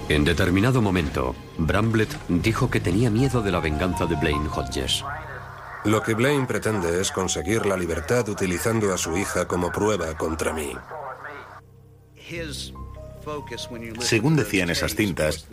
En 0.10 0.24
determinado 0.24 0.82
momento, 0.82 1.36
Bramblett 1.58 2.18
dijo 2.27 2.70
que 2.70 2.80
tenía 2.80 3.10
miedo 3.10 3.42
de 3.42 3.51
la 3.51 3.60
venganza 3.60 4.06
de 4.06 4.15
Blaine 4.15 4.48
Hodges. 4.48 5.03
Lo 5.86 6.01
que 6.01 6.13
Blaine 6.13 6.46
pretende 6.46 7.01
es 7.01 7.12
conseguir 7.12 7.65
la 7.65 7.75
libertad 7.75 8.27
utilizando 8.30 8.94
a 8.94 8.98
su 8.98 9.18
hija 9.18 9.48
como 9.48 9.72
prueba 9.72 10.15
contra 10.18 10.53
mí. 10.53 10.72
Según 14.00 14.36
decían 14.36 14.70
esas 14.70 14.96
cintas, 14.96 15.48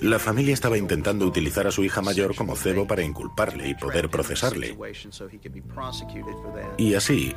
la 0.00 0.18
familia 0.18 0.54
estaba 0.54 0.78
intentando 0.78 1.26
utilizar 1.26 1.66
a 1.66 1.70
su 1.70 1.84
hija 1.84 2.02
mayor 2.02 2.34
como 2.34 2.56
cebo 2.56 2.86
para 2.86 3.02
inculparle 3.02 3.68
y 3.68 3.74
poder 3.74 4.08
procesarle. 4.08 4.76
Y 6.78 6.94
así, 6.94 7.34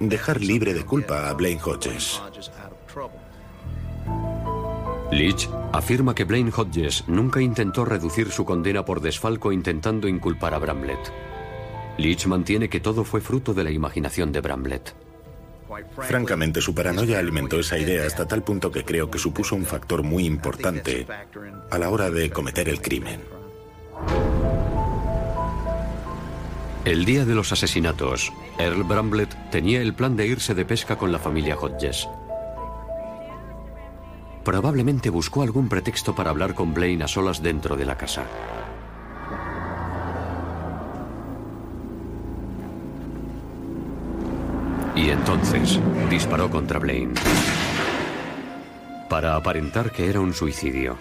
dejar 0.00 0.40
libre 0.40 0.74
de 0.74 0.84
culpa 0.84 1.28
a 1.28 1.32
Blaine 1.34 1.60
Hodges. 1.62 2.20
Leach 5.10 5.48
afirma 5.72 6.14
que 6.14 6.24
Blaine 6.24 6.50
Hodges 6.50 7.04
nunca 7.06 7.40
intentó 7.40 7.84
reducir 7.84 8.30
su 8.30 8.44
condena 8.44 8.84
por 8.84 9.00
desfalco 9.00 9.52
intentando 9.52 10.08
inculpar 10.08 10.54
a 10.54 10.58
Bramblett. 10.58 11.12
Leach 11.98 12.26
mantiene 12.26 12.68
que 12.68 12.80
todo 12.80 13.04
fue 13.04 13.20
fruto 13.20 13.54
de 13.54 13.64
la 13.64 13.70
imaginación 13.70 14.32
de 14.32 14.40
Bramblett. 14.40 15.03
Francamente, 16.00 16.60
su 16.60 16.74
paranoia 16.74 17.18
alimentó 17.18 17.58
esa 17.58 17.78
idea 17.78 18.06
hasta 18.06 18.26
tal 18.26 18.42
punto 18.42 18.70
que 18.70 18.84
creo 18.84 19.10
que 19.10 19.18
supuso 19.18 19.56
un 19.56 19.64
factor 19.64 20.02
muy 20.02 20.26
importante 20.26 21.06
a 21.70 21.78
la 21.78 21.90
hora 21.90 22.10
de 22.10 22.30
cometer 22.30 22.68
el 22.68 22.80
crimen. 22.80 23.20
El 26.84 27.06
día 27.06 27.24
de 27.24 27.34
los 27.34 27.50
asesinatos, 27.50 28.30
Earl 28.58 28.84
Bramblett 28.84 29.50
tenía 29.50 29.80
el 29.80 29.94
plan 29.94 30.16
de 30.16 30.26
irse 30.26 30.54
de 30.54 30.66
pesca 30.66 30.96
con 30.98 31.12
la 31.12 31.18
familia 31.18 31.56
Hodges. 31.56 32.06
Probablemente 34.44 35.08
buscó 35.08 35.42
algún 35.42 35.70
pretexto 35.70 36.14
para 36.14 36.28
hablar 36.28 36.54
con 36.54 36.74
Blaine 36.74 37.04
a 37.04 37.08
solas 37.08 37.42
dentro 37.42 37.76
de 37.76 37.86
la 37.86 37.96
casa. 37.96 38.26
Y 44.96 45.10
entonces 45.10 45.80
disparó 46.08 46.50
contra 46.50 46.78
Blaine. 46.78 47.14
Para 49.08 49.36
aparentar 49.36 49.90
que 49.90 50.08
era 50.08 50.20
un 50.20 50.32
suicidio. 50.32 50.96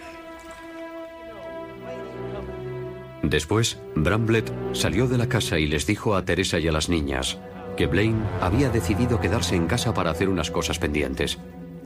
Después, 3.22 3.80
Bramblett 3.96 4.52
salió 4.74 5.08
de 5.08 5.18
la 5.18 5.28
casa 5.28 5.58
y 5.58 5.68
les 5.68 5.88
dijo 5.88 6.16
a 6.16 6.26
Teresa 6.26 6.60
y 6.60 6.68
a 6.68 6.72
las 6.72 6.90
niñas 6.90 7.38
que 7.76 7.88
Blaine 7.88 8.22
había 8.42 8.70
decidido 8.70 9.20
quedarse 9.20 9.56
en 9.56 9.68
casa 9.68 9.94
para 9.94 10.12
hacer 10.12 10.30
unas 10.30 10.52
cosas 10.52 10.80
pendientes. 10.80 11.40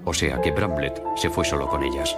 O 0.04 0.14
sea 0.14 0.42
que 0.42 0.52
Bramblett 0.52 1.02
se 1.16 1.30
fue 1.30 1.46
solo 1.46 1.68
con 1.68 1.84
ellas. 1.84 2.16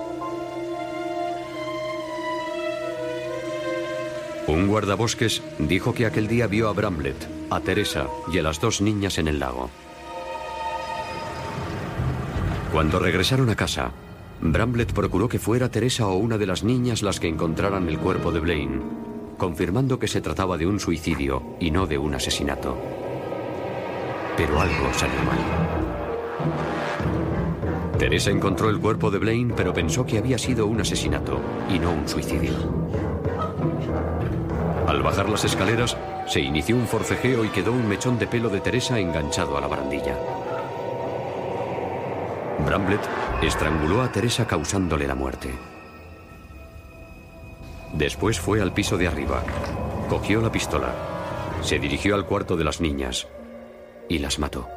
Un 4.48 4.68
guardabosques 4.68 5.44
dijo 5.60 5.94
que 5.94 6.08
aquel 6.08 6.28
día 6.28 6.48
vio 6.48 6.70
a 6.70 6.74
Bramblett, 6.74 7.28
a 7.52 7.60
Teresa 7.60 8.08
y 8.32 8.40
a 8.40 8.44
las 8.44 8.60
dos 8.60 8.82
niñas 8.82 9.20
en 9.20 9.28
el 9.28 9.40
lago. 9.40 9.70
Cuando 12.72 13.00
regresaron 13.00 13.50
a 13.50 13.56
casa, 13.56 13.92
Bramblett 14.42 14.94
procuró 14.94 15.28
que 15.28 15.40
fuera 15.40 15.70
Teresa 15.70 16.08
o 16.08 16.18
una 16.18 16.38
de 16.38 16.46
las 16.46 16.64
niñas 16.64 17.02
las 17.02 17.20
que 17.20 17.28
encontraran 17.28 17.90
el 17.90 17.98
cuerpo 17.98 18.32
de 18.32 18.40
Blaine, 18.40 18.82
confirmando 19.38 19.98
que 19.98 20.08
se 20.08 20.22
trataba 20.22 20.56
de 20.56 20.68
un 20.68 20.80
suicidio 20.80 21.42
y 21.60 21.72
no 21.72 21.88
de 21.88 21.98
un 21.98 22.14
asesinato. 22.14 22.78
Pero 24.38 24.62
algo 24.62 24.94
salió 24.94 25.18
mal. 25.24 25.40
Teresa 27.98 28.30
encontró 28.30 28.70
el 28.70 28.80
cuerpo 28.80 29.10
de 29.10 29.18
Blaine, 29.18 29.54
pero 29.58 29.74
pensó 29.74 30.06
que 30.06 30.20
había 30.20 30.38
sido 30.38 30.68
un 30.68 30.80
asesinato 30.80 31.42
y 31.74 31.80
no 31.80 31.92
un 31.92 32.08
suicidio. 32.08 32.54
Al 34.88 35.02
bajar 35.02 35.28
las 35.28 35.44
escaleras, 35.44 35.98
se 36.28 36.40
inició 36.40 36.76
un 36.76 36.88
forcejeo 36.88 37.44
y 37.44 37.50
quedó 37.50 37.72
un 37.72 37.90
mechón 37.90 38.20
de 38.20 38.28
pelo 38.28 38.48
de 38.50 38.62
Teresa 38.62 39.00
enganchado 39.00 39.58
a 39.58 39.62
la 39.62 39.68
barandilla. 39.68 40.16
Bramblett 42.70 43.02
estranguló 43.42 44.04
a 44.04 44.12
Teresa 44.12 44.46
causándole 44.46 45.08
la 45.08 45.16
muerte. 45.16 45.50
Después 47.94 48.40
fue 48.40 48.62
al 48.62 48.74
piso 48.74 48.96
de 48.96 49.08
arriba, 49.08 49.44
cogió 50.08 50.40
la 50.40 50.52
pistola, 50.52 50.94
se 51.64 51.80
dirigió 51.80 52.14
al 52.14 52.28
cuarto 52.28 52.56
de 52.56 52.64
las 52.64 52.80
niñas 52.80 53.28
y 54.08 54.20
las 54.20 54.38
mató. 54.38 54.68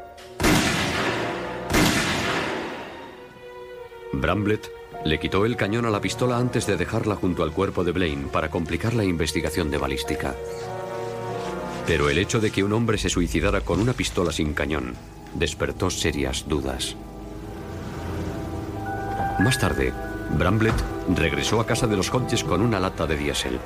Bramblett 4.14 4.70
le 5.04 5.20
quitó 5.20 5.44
el 5.44 5.56
cañón 5.56 5.84
a 5.84 5.90
la 5.90 6.00
pistola 6.00 6.38
antes 6.38 6.66
de 6.66 6.78
dejarla 6.78 7.16
junto 7.16 7.42
al 7.42 7.52
cuerpo 7.52 7.84
de 7.84 7.92
Blaine 7.92 8.28
para 8.28 8.48
complicar 8.48 8.94
la 8.94 9.04
investigación 9.04 9.70
de 9.70 9.76
balística. 9.76 10.34
Pero 11.86 12.08
el 12.08 12.16
hecho 12.16 12.40
de 12.40 12.50
que 12.50 12.64
un 12.64 12.72
hombre 12.72 12.96
se 12.96 13.10
suicidara 13.10 13.60
con 13.60 13.80
una 13.80 13.92
pistola 13.92 14.32
sin 14.32 14.54
cañón 14.54 14.94
despertó 15.34 15.90
serias 15.90 16.46
dudas. 16.48 16.96
Más 19.42 19.58
tarde, 19.58 19.92
Bramblett 20.38 20.76
regresó 21.16 21.58
a 21.58 21.66
casa 21.66 21.88
de 21.88 21.96
los 21.96 22.14
Hodges 22.14 22.44
con 22.44 22.62
una 22.62 22.78
lata 22.78 23.08
de 23.08 23.16
diésel. 23.16 23.58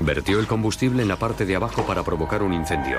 Vertió 0.00 0.40
el 0.40 0.48
combustible 0.48 1.02
en 1.02 1.08
la 1.08 1.14
parte 1.14 1.46
de 1.46 1.54
abajo 1.54 1.86
para 1.86 2.02
provocar 2.02 2.42
un 2.42 2.52
incendio, 2.52 2.98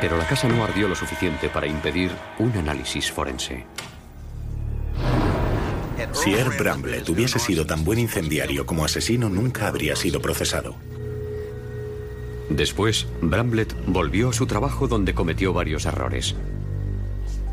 pero 0.00 0.16
la 0.16 0.26
casa 0.26 0.48
no 0.48 0.64
ardió 0.64 0.88
lo 0.88 0.96
suficiente 0.96 1.48
para 1.48 1.68
impedir 1.68 2.10
un 2.40 2.50
análisis 2.58 3.12
forense. 3.12 3.64
Si 6.10 6.34
Earl 6.34 6.58
Bramblett 6.58 7.08
hubiese 7.08 7.38
sido 7.38 7.64
tan 7.64 7.84
buen 7.84 8.00
incendiario 8.00 8.66
como 8.66 8.84
asesino, 8.84 9.28
nunca 9.28 9.68
habría 9.68 9.94
sido 9.94 10.20
procesado. 10.20 10.74
Después, 12.50 13.06
Bramblett 13.22 13.72
volvió 13.86 14.30
a 14.30 14.32
su 14.32 14.46
trabajo 14.46 14.88
donde 14.88 15.14
cometió 15.14 15.52
varios 15.52 15.86
errores. 15.86 16.34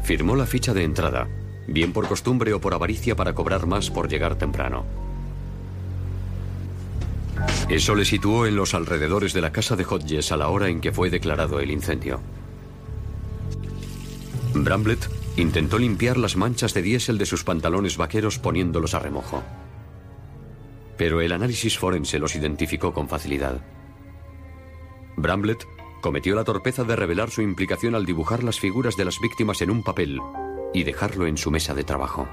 Firmó 0.03 0.35
la 0.35 0.47
ficha 0.47 0.73
de 0.73 0.83
entrada, 0.83 1.27
bien 1.67 1.93
por 1.93 2.07
costumbre 2.07 2.53
o 2.53 2.61
por 2.61 2.73
avaricia 2.73 3.15
para 3.15 3.33
cobrar 3.33 3.65
más 3.65 3.89
por 3.89 4.07
llegar 4.07 4.35
temprano. 4.35 4.85
Eso 7.69 7.95
le 7.95 8.05
situó 8.05 8.45
en 8.45 8.55
los 8.55 8.73
alrededores 8.73 9.33
de 9.33 9.41
la 9.41 9.51
casa 9.51 9.75
de 9.75 9.85
Hodges 9.85 10.31
a 10.31 10.37
la 10.37 10.49
hora 10.49 10.69
en 10.69 10.81
que 10.81 10.91
fue 10.91 11.09
declarado 11.09 11.59
el 11.59 11.71
incendio. 11.71 12.19
Bramblett 14.53 15.09
intentó 15.35 15.77
limpiar 15.77 16.17
las 16.17 16.37
manchas 16.37 16.73
de 16.73 16.81
diésel 16.81 17.17
de 17.17 17.25
sus 17.25 17.43
pantalones 17.43 17.97
vaqueros 17.97 18.39
poniéndolos 18.39 18.93
a 18.93 18.99
remojo. 18.99 19.43
Pero 20.97 21.19
el 21.19 21.33
análisis 21.33 21.77
forense 21.77 22.19
los 22.19 22.35
identificó 22.35 22.93
con 22.93 23.09
facilidad. 23.09 23.59
Bramblett 25.17 25.67
cometió 26.01 26.35
la 26.35 26.45
torpeza 26.45 26.83
de 26.83 26.95
revelar 26.95 27.31
su 27.31 27.41
implicación 27.41 27.95
al 27.95 28.05
dibujar 28.05 28.43
las 28.43 28.59
figuras 28.59 28.95
de 28.95 29.05
las 29.05 29.19
víctimas 29.19 29.61
en 29.61 29.71
un 29.71 29.83
papel 29.83 30.21
y 30.75 30.83
dejarlo 30.83 31.25
en 31.25 31.37
su 31.37 31.51
mesa 31.51 31.73
de 31.73 31.83
trabajo. 31.83 32.27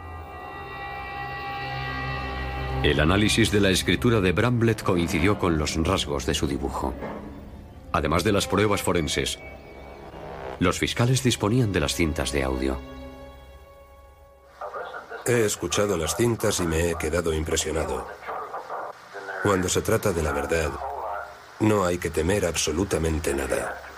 El 2.83 2.99
análisis 2.99 3.53
de 3.53 3.61
la 3.61 3.71
escritura 3.71 4.21
de 4.21 4.33
Bramblett 4.33 4.83
coincidió 4.83 5.39
con 5.39 5.57
los 5.57 5.77
rasgos 5.77 6.27
de 6.27 6.35
su 6.35 6.49
dibujo. 6.49 6.93
Además 7.93 8.25
de 8.25 8.33
las 8.33 8.49
pruebas 8.49 8.83
forenses, 8.83 9.39
los 10.59 10.81
fiscales 10.81 11.23
disponían 11.23 11.73
de 11.73 11.81
las 11.81 11.95
cintas 11.95 12.33
de 12.33 12.43
audio. 12.43 12.81
He 15.25 15.45
escuchado 15.45 15.97
las 15.97 16.17
cintas 16.17 16.59
y 16.59 16.65
me 16.65 16.91
he 16.91 16.95
quedado 16.97 17.33
impresionado. 17.33 18.09
Cuando 19.45 19.69
se 19.69 19.83
trata 19.83 20.13
de 20.13 20.23
la 20.23 20.33
verdad, 20.33 20.71
no 21.61 21.85
hay 21.85 21.99
que 21.99 22.11
temer 22.11 22.45
absolutamente 22.45 23.33
nada. 23.33 23.92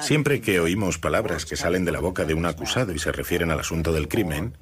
Siempre 0.00 0.40
que 0.40 0.60
oímos 0.60 0.98
palabras 0.98 1.46
que 1.46 1.56
salen 1.56 1.84
de 1.84 1.92
la 1.92 2.00
boca 2.00 2.24
de 2.24 2.34
un 2.34 2.46
acusado 2.46 2.92
y 2.92 2.98
se 2.98 3.12
refieren 3.12 3.50
al 3.50 3.60
asunto 3.60 3.92
del 3.92 4.08
crimen, 4.08 4.56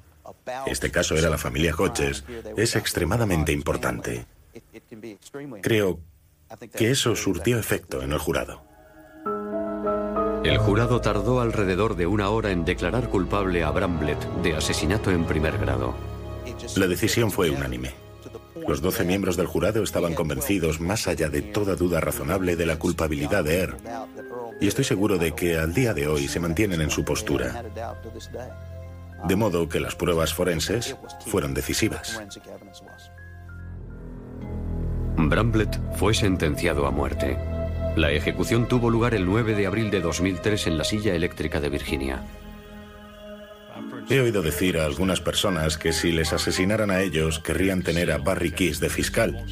este 0.65 0.91
caso 0.91 1.15
era 1.15 1.29
la 1.29 1.37
familia 1.37 1.75
Hodges, 1.75 2.23
es 2.55 2.75
extremadamente 2.75 3.51
importante. 3.51 4.25
Creo 5.61 5.99
que 6.75 6.91
eso 6.91 7.15
surtió 7.15 7.59
efecto 7.59 8.01
en 8.01 8.11
el 8.11 8.19
jurado. 8.19 8.63
El 10.43 10.57
jurado 10.57 11.01
tardó 11.01 11.39
alrededor 11.39 11.95
de 11.95 12.05
una 12.05 12.29
hora 12.29 12.51
en 12.51 12.65
declarar 12.65 13.09
culpable 13.09 13.63
a 13.63 13.71
Bramblett 13.71 14.21
de 14.41 14.55
asesinato 14.55 15.09
en 15.11 15.25
primer 15.25 15.57
grado. 15.57 15.95
La 16.75 16.87
decisión 16.87 17.31
fue 17.31 17.49
unánime. 17.49 17.93
Los 18.67 18.81
doce 18.81 19.03
miembros 19.03 19.35
del 19.35 19.47
jurado 19.47 19.83
estaban 19.83 20.13
convencidos, 20.13 20.79
más 20.79 21.07
allá 21.07 21.29
de 21.29 21.41
toda 21.41 21.75
duda 21.75 21.99
razonable, 21.99 22.55
de 22.55 22.65
la 22.65 22.77
culpabilidad 22.77 23.43
de 23.43 23.59
Earl. 23.59 23.77
Y 24.63 24.67
estoy 24.67 24.85
seguro 24.85 25.17
de 25.17 25.33
que 25.33 25.57
al 25.57 25.73
día 25.73 25.93
de 25.93 26.07
hoy 26.07 26.29
se 26.29 26.39
mantienen 26.39 26.79
en 26.79 26.89
su 26.89 27.03
postura. 27.03 27.65
De 29.27 29.35
modo 29.35 29.67
que 29.67 29.81
las 29.81 29.93
pruebas 29.93 30.33
forenses 30.33 30.95
fueron 31.25 31.53
decisivas. 31.53 32.21
Bramblett 35.17 35.77
fue 35.97 36.13
sentenciado 36.13 36.87
a 36.87 36.91
muerte. 36.91 37.37
La 37.97 38.11
ejecución 38.11 38.69
tuvo 38.69 38.89
lugar 38.89 39.13
el 39.13 39.25
9 39.25 39.53
de 39.53 39.67
abril 39.67 39.91
de 39.91 39.99
2003 39.99 40.67
en 40.67 40.77
la 40.77 40.85
silla 40.85 41.13
eléctrica 41.13 41.59
de 41.59 41.67
Virginia. 41.67 42.23
He 44.09 44.21
oído 44.21 44.41
decir 44.41 44.77
a 44.77 44.85
algunas 44.85 45.19
personas 45.19 45.77
que 45.77 45.91
si 45.91 46.13
les 46.13 46.31
asesinaran 46.31 46.89
a 46.89 47.01
ellos 47.01 47.39
querrían 47.39 47.83
tener 47.83 48.13
a 48.13 48.17
Barry 48.17 48.51
Keys 48.51 48.79
de 48.79 48.89
fiscal, 48.89 49.45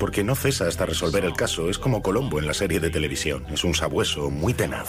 porque 0.00 0.24
no 0.24 0.34
cesa 0.34 0.66
hasta 0.66 0.86
resolver 0.86 1.24
el 1.26 1.34
caso, 1.34 1.68
es 1.68 1.78
como 1.78 2.02
Colombo 2.02 2.38
en 2.38 2.46
la 2.46 2.54
serie 2.54 2.80
de 2.80 2.88
televisión, 2.88 3.44
es 3.52 3.62
un 3.62 3.74
sabueso 3.74 4.30
muy 4.30 4.54
tenaz. 4.54 4.88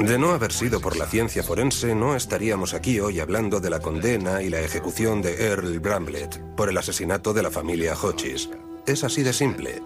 De 0.00 0.18
no 0.18 0.32
haber 0.32 0.52
sido 0.52 0.80
por 0.80 0.96
la 0.96 1.06
ciencia 1.06 1.44
forense, 1.44 1.94
no 1.94 2.16
estaríamos 2.16 2.74
aquí 2.74 2.98
hoy 2.98 3.20
hablando 3.20 3.60
de 3.60 3.70
la 3.70 3.78
condena 3.78 4.42
y 4.42 4.50
la 4.50 4.60
ejecución 4.60 5.22
de 5.22 5.46
Earl 5.46 5.78
Bramblett 5.78 6.38
por 6.56 6.68
el 6.68 6.76
asesinato 6.76 7.32
de 7.32 7.42
la 7.44 7.50
familia 7.50 7.94
Hodges. 7.94 8.50
Es 8.84 9.04
así 9.04 9.22
de 9.22 9.32
simple. 9.32 9.82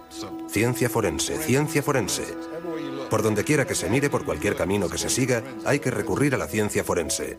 Ciencia 0.49 0.89
forense, 0.89 1.37
ciencia 1.37 1.83
forense. 1.83 2.25
Por 3.11 3.23
donde 3.23 3.45
quiera 3.45 3.67
que 3.67 3.75
se 3.75 3.91
mire, 3.91 4.09
por 4.09 4.25
cualquier 4.25 4.57
camino 4.57 4.89
que 4.89 4.99
se 4.99 5.11
siga, 5.11 5.45
hay 5.67 5.81
que 5.81 5.91
recurrir 5.91 6.35
a 6.35 6.39
la 6.39 6.49
ciencia 6.49 6.83
forense. 6.83 7.37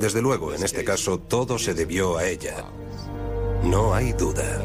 Desde 0.00 0.22
luego, 0.22 0.54
en 0.54 0.62
este 0.62 0.84
caso, 0.84 1.18
todo 1.18 1.58
se 1.58 1.74
debió 1.74 2.16
a 2.16 2.26
ella. 2.26 2.64
No 3.64 3.94
hay 3.94 4.12
duda. 4.12 4.62